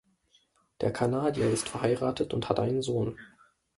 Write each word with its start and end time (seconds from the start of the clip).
Der 0.81 0.91
Kanadier 0.91 1.51
ist 1.51 1.69
verheiratet 1.69 2.33
und 2.33 2.49
hat 2.49 2.59
einen 2.59 2.81
Sohn. 2.81 3.19